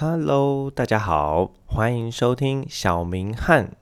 [0.00, 3.76] Hello，大家好，欢迎收听小明汉。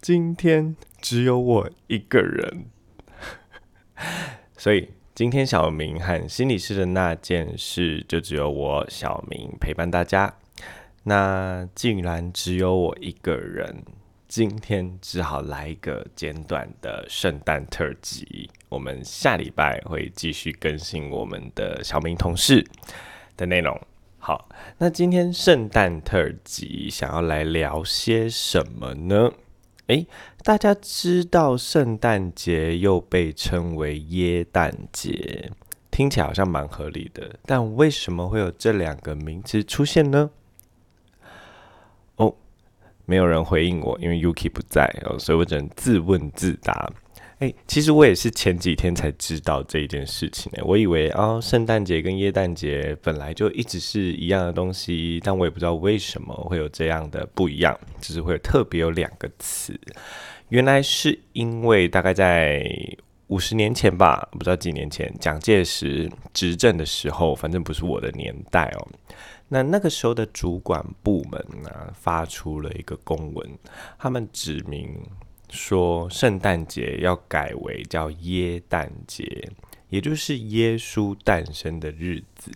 [0.00, 2.66] 今天只有我一个人，
[4.56, 10.36] 所以今天小明和心理师的那件事，就只有我小明陪伴大家。
[11.02, 13.82] 那既然只有我一个人。
[14.28, 18.48] 今天只好来一个简短的圣诞特辑。
[18.72, 22.66] 我们下礼拜会继续更新我们的小明同事
[23.36, 23.78] 的内容。
[24.18, 29.30] 好，那今天圣诞特辑想要来聊些什么呢？
[29.88, 30.06] 诶，
[30.42, 35.50] 大家知道圣诞节又被称为耶诞节，
[35.90, 37.38] 听起来好像蛮合理的。
[37.44, 40.30] 但为什么会有这两个名词出现呢？
[42.16, 42.34] 哦
[43.04, 46.90] 没有人回应我，因为 Yuki 不在哦，所以我只能自问自答。
[47.42, 50.62] 哎，其实我也是前几天才知道这一件事情呢。
[50.64, 59.76] 我以为哦，圣诞节跟耶诞节本来就一直是一样的东西，但我也不知道为什么会有这样的不一样，就是会有特别有两个词。
[60.50, 62.64] 原来是因为大概在
[63.26, 68.86] 五十年前吧，不知道几年前，蒋介石执政的时候，反正不是我的年代哦。
[69.48, 73.58] 那那个时候的主管部门呢，发出了一个公文，
[73.98, 74.96] 他们指明
[75.52, 79.50] 说，圣诞节要改为叫耶诞节，
[79.90, 82.50] 也就是耶稣诞生的日子。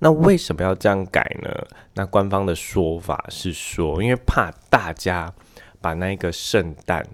[0.00, 1.48] 那为什么要这样改呢？
[1.94, 5.32] 那官方的说法是说，因为怕大家
[5.80, 7.06] 把那个圣诞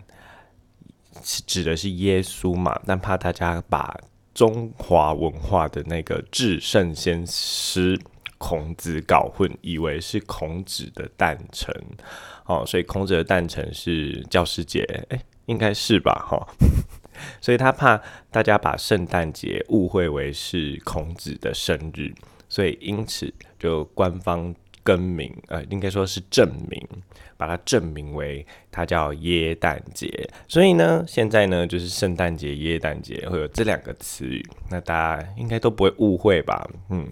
[1.22, 3.94] 指的是耶稣嘛，但怕大家把
[4.32, 8.00] 中华文化的那个至圣先师。
[8.38, 11.74] 孔子搞混，以为是孔子的诞辰，
[12.46, 16.46] 哦，所以孔子的诞辰是教师节，哎，应该是吧，哈，
[17.42, 18.00] 所以他怕
[18.30, 22.14] 大家把圣诞节误会为是孔子的生日，
[22.48, 26.80] 所以因此就官方更名，呃，应该说是证明，
[27.36, 37.10] 把它证明为它叫耶诞节，所以呢，现在呢就是圣诞节、耶诞节会有这两个词语，那大家应该都不会误会吧，嗯。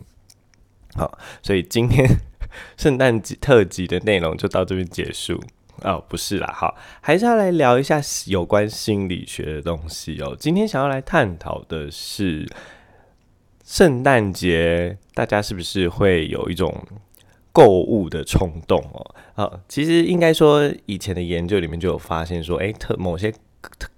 [0.96, 2.08] 好，所以今天
[2.76, 5.40] 圣诞节特辑的内容就到这边结束
[5.82, 10.34] 哦，不是啦，好，还是要来聊一下有关心理学的东西哦。
[10.38, 12.48] 今天想要来探讨的是
[13.64, 16.74] 圣诞节，大家是不是会有一种
[17.52, 19.14] 购物的冲动哦？
[19.34, 23.34] 啊，其实应该说以前的研究里面就有发现说，哎，特某些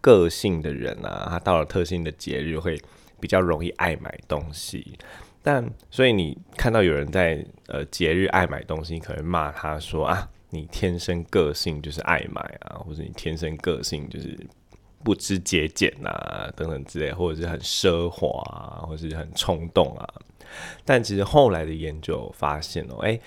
[0.00, 2.80] 个性的人啊，他到了特性的节日会
[3.20, 4.98] 比较容易爱买东西。
[5.42, 14.36] 但所以你看到有人在呃节日爱买东西，你可能骂他说啊，你天生个性就是爱买啊，或者你天生个性就是
[15.02, 20.06] 不知节俭啊等等之类，或者是很奢华啊，或者是很冲动啊。
[20.84, 23.20] 但其实后来的研究发现哦，诶，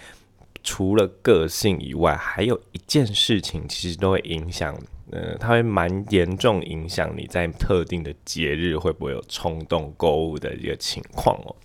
[0.63, 4.77] 除了个性以外，还有一件事情其实都会影响，
[5.11, 11.55] 呃，它会蛮严重影响你在特定的节日会不会有冲动购物的一个情况哦。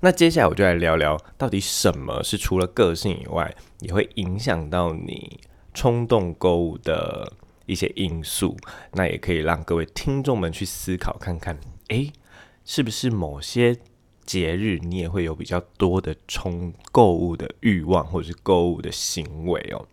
[0.00, 5.38] 那接下来我就来聊聊，到底什么是除了个性以外，也会影响到你
[5.72, 7.32] 冲动购物的
[7.66, 8.56] 一些因素。
[8.92, 11.56] 那也可以让各位听众们去思考看看，
[11.88, 12.12] 诶，
[12.64, 13.76] 是不是某些
[14.24, 19.86] 节日你也会有比较多的冲购物的欲望，或者是购物的行为哦？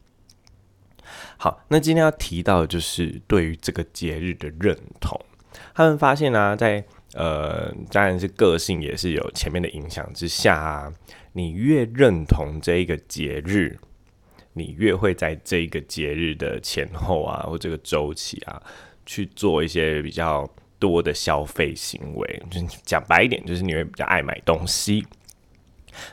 [1.37, 5.19] 好，那今天要提到的就是对于这个节日的认同。
[5.73, 10.93] 他们发现呢，在呃，当然是个性也是有前面的影响之下啊，
[11.33, 13.79] 你越认同这一个节日，
[14.53, 18.61] 你越会在这个节日的前后啊，或这个周期啊，
[19.07, 20.47] 去做一些比较
[20.79, 22.43] 多的消费行为。
[22.49, 25.05] 就讲白一点，就是你会比较爱买东西。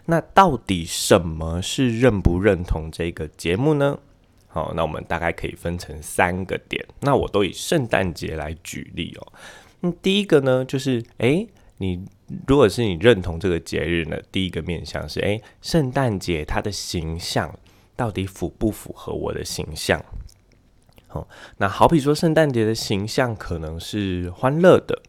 [0.06, 3.99] 那到底什么是认不认同这个节目呢？
[4.49, 6.84] 好，那我们大概可以分成三个点。
[7.00, 9.32] 那我都以圣诞节来举例哦。
[9.81, 11.47] 那第一个呢，就是诶，
[11.77, 12.03] 你
[12.48, 17.54] 如果是你认同这个节日呢，第一个面向是诶，圣诞节它的形象
[17.95, 20.03] 到底符不符合我的形象？
[21.59, 25.01] 那好比说圣诞节的形象可能是欢乐的，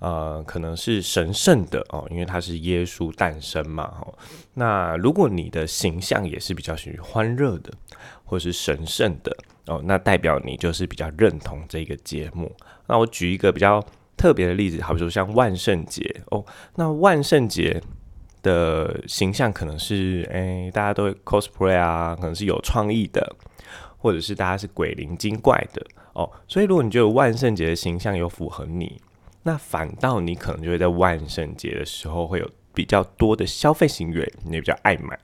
[0.00, 3.86] 呃，可能是神圣的哦，因为它是耶稣诞生嘛。
[3.86, 4.12] 哈，
[4.54, 7.72] 那如果你的形象也是比较属于欢乐的，
[8.24, 9.36] 或是神圣的。
[9.66, 12.54] 哦，那代表你就是比较认同这个节目。
[12.86, 13.82] 那我举一个比较
[14.14, 16.44] 特别的例子，好比说像万圣节哦，
[16.74, 17.82] 那万圣节
[18.42, 23.36] 的形象可能是，哎，大家都会 cosplay 啊，可能是有创意的，
[24.04, 26.30] 或者是大家是鬼灵精怪的哦。
[26.46, 29.00] 所以如果你觉得万圣节的形象有符合你，
[29.42, 35.18] 那反倒你可能就会在万圣节的时候会有比较多的消费行为，你也比较爱买，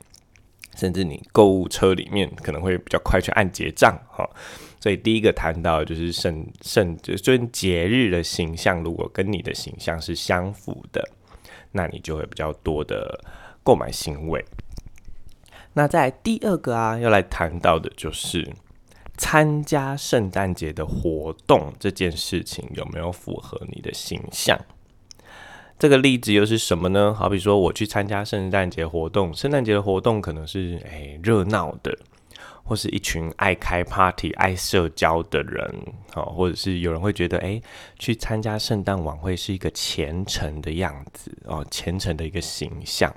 [0.77, 4.27] 甚至你购物车里面可能会比较快去按结账哈。
[4.81, 11.07] 所以第一个谈到就是圣圣就是节日的形象，如果跟你的形象是相符的，
[11.73, 13.23] 那你就会比较多的
[13.63, 14.43] 购买行为。
[15.75, 18.51] 那在第二个啊，要来谈到的就是
[19.21, 24.59] 参加圣诞节的活动这件事情有没有符合你的形象？
[25.79, 27.13] 这个例子又是什么呢？
[27.13, 31.95] 好比说我去参加圣诞节活动，圣诞节的活动可能是诶热闹的。
[32.63, 35.69] 或是一群爱开 party、爱社交的人，
[36.15, 37.61] 哦，或者是有人会觉得，哎，
[37.99, 43.13] 去参加圣诞晚会是一个虔诚的样子，哦，虔诚的一个形象，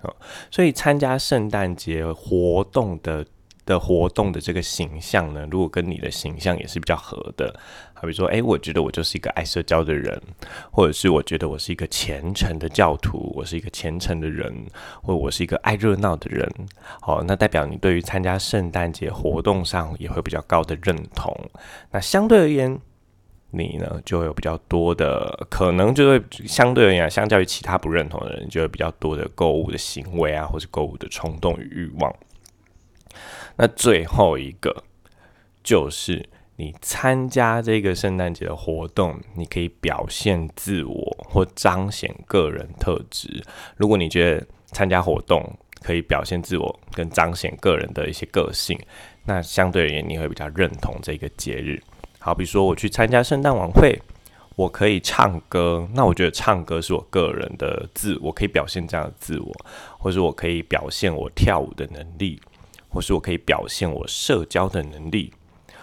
[0.00, 0.16] 哦，
[0.50, 3.26] 所以参加圣诞节活动的。
[3.66, 7.58] 的活动的这个形象呢，如果跟你的形象也是比较合的，
[7.94, 10.20] 好比说，哎，我觉得我就是一个爱社交的人，
[10.70, 14.54] 或者是我觉得我是一个虔诚的教徒，我是一个虔诚的人，
[15.02, 16.46] 或者我是一个爱热闹的人，
[17.02, 21.34] 哦，那代表你对于参加圣诞节活动上也会比较高的认同。
[21.90, 22.78] 那相对而言，
[23.50, 32.14] 你呢就会有比较多的可能，就会相对而言，相较于其他不认同的人，就有比较多的购物的行为啊，或是购物的冲动与欲望。
[33.56, 34.84] 那最后一个
[35.62, 43.42] 就是你参加这个圣诞节的活动，你可以表现自我或彰显个人特质。
[43.76, 45.42] 如果你觉得参加活动
[45.82, 48.78] 可以表现自我跟彰显个人的一些个性，
[49.24, 51.82] 那相对而言你会比较认同这个节日。
[52.18, 54.00] 好比说我去参加圣诞晚会，
[54.56, 59.52] 我可以唱歌，那我觉得唱歌是我个人的自我，可以表现这样的自我，
[59.98, 62.40] 或者我可以表现我跳舞的能力。
[62.94, 65.32] 或是我可以表现我社交的能力，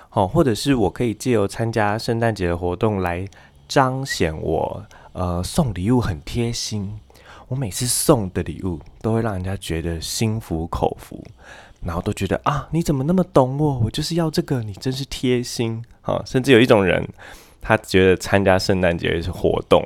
[0.08, 3.28] 好，或者是我可以借由参加圣诞节的活动来
[3.68, 6.98] 彰显我呃送礼物很贴心，
[7.50, 11.22] 我每次送的礼物都会让人家觉得心服口服，
[11.84, 16.24] 然后都觉得啊你怎么那么懂我，我就是要这个，你真是贴心啊！
[16.26, 17.06] 甚至有一种人，
[17.60, 19.84] 他觉得参加圣诞节是活动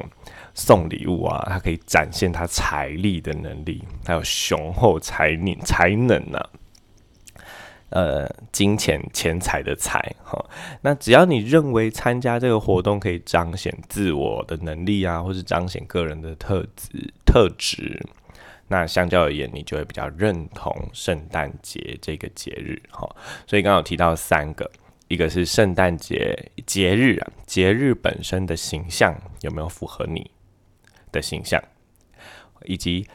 [0.54, 6.40] 送礼物啊，他可以展现他财力的能力，还有雄厚财力才能呢。
[7.92, 10.44] 呃，金钱钱财的财哈，
[10.82, 18.04] 那只要你认为参加这个活动可以彰显自我的能力啊，或是彰显个人的特质特质，
[18.68, 23.08] 那相较而言，你就会比较认同圣诞节这个节日哈。
[23.48, 24.70] 所以刚刚提到三个，
[25.08, 30.30] 一个是圣诞节节日啊，节日本身的形象有没有符合你
[31.12, 31.64] 的形象，
[32.66, 33.08] 以及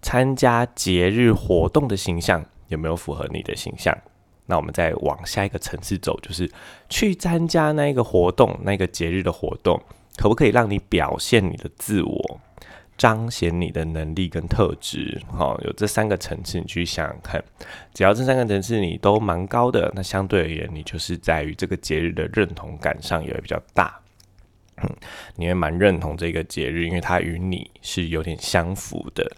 [0.00, 3.94] 参加节日活动的形象有没有符合你的形象。
[4.46, 6.50] 那我们再往下一个层次走，就是
[6.88, 9.80] 去参加那一个活动、那个节日的活动，
[10.16, 12.40] 可不可以让你表现你的自我，
[12.98, 15.20] 彰显你的能力跟特质？
[15.30, 17.42] 哈，有这三个层次，你去想想看，
[17.94, 23.98] 只要这三个层次你都蛮高的，那相对而言，你就是在于这个节日的认同感上也会比较大。
[25.36, 29.30] 你会蛮认同这个节日，因为它与你是有点相符的。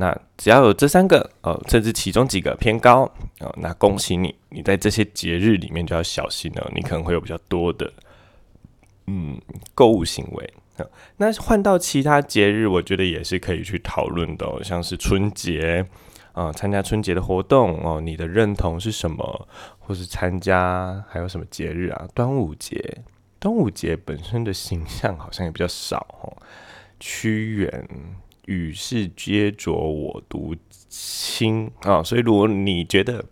[0.00, 3.02] 那只要有这三个，呃，甚至其中几个偏高，
[3.40, 7.92] 哦，那恭喜你，你在这些节日里面就要小心了，你可能会有比较多的，
[9.08, 9.38] 嗯，
[9.74, 10.54] 购物行为。
[11.18, 15.84] 那换到其他节日，我觉得也是可以去讨论的，像是春节，
[16.32, 19.48] 啊，参加春节的活动，哦，你的认同是什么？
[19.78, 22.08] 或是参加还有什么节日啊？
[22.14, 23.02] 端午节，
[23.38, 26.32] 端午节本身的形象好像也比较少，哦，
[26.98, 27.88] 屈原。
[28.50, 30.56] 与世皆浊我独
[30.88, 33.24] 清啊，所以如果你觉得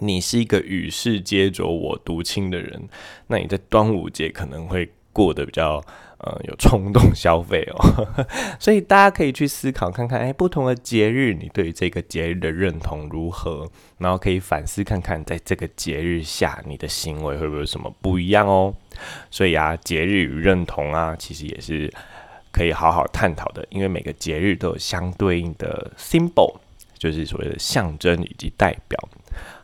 [0.00, 2.86] 你是一个与世皆浊我独清的人，
[3.28, 5.82] 那你在端午节可能会过得比较
[6.18, 8.06] 呃有冲动消费哦。
[8.60, 13.66] 所以大家可以去思考看看，哎，不同的节日，你对于这个节日的认同如何？
[13.96, 18.74] 然后可以反思看看，在这个节日下，你的行为会不会有什么不一样哦？
[19.30, 21.90] 所以啊，节日与认同啊，其实也是。
[22.54, 26.54] 可以好好探讨的，因为每个节日都有相对应的 symbol，
[26.96, 28.96] 就是所谓的象征以及代表。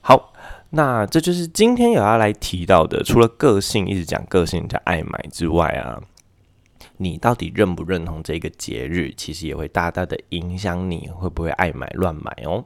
[0.00, 0.32] 好，
[0.70, 3.04] 那这就是今天有要来提到的。
[3.04, 6.02] 除了个性一直讲个性加爱买之外啊，
[6.96, 12.64] 你到底认不认同这个节日，其实也会大大的影响你会不会爱买乱买哦。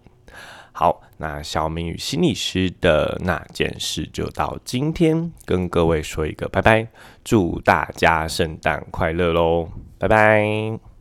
[0.77, 6.89] 好，那小明与心理师的那件事就到今天，跟各位说一个拜拜，
[7.23, 9.69] 祝大家圣诞快乐喽！
[9.99, 10.94] 拜拜。